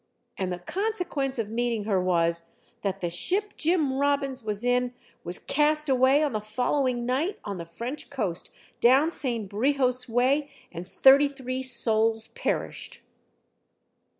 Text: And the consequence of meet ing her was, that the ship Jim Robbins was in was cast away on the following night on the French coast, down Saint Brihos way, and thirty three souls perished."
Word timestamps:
And 0.35 0.51
the 0.51 0.57
consequence 0.57 1.37
of 1.37 1.49
meet 1.51 1.75
ing 1.75 1.83
her 1.83 2.01
was, 2.01 2.51
that 2.81 3.01
the 3.01 3.09
ship 3.11 3.55
Jim 3.55 3.93
Robbins 3.99 4.41
was 4.43 4.63
in 4.63 4.95
was 5.23 5.37
cast 5.37 5.89
away 5.89 6.23
on 6.23 6.33
the 6.33 6.41
following 6.41 7.05
night 7.05 7.37
on 7.45 7.57
the 7.57 7.67
French 7.67 8.09
coast, 8.09 8.49
down 8.79 9.11
Saint 9.11 9.47
Brihos 9.47 10.09
way, 10.09 10.49
and 10.71 10.87
thirty 10.87 11.27
three 11.27 11.61
souls 11.61 12.29
perished." 12.29 13.01